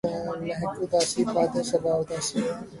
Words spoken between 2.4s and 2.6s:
ہے